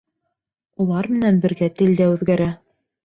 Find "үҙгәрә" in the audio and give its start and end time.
2.15-2.49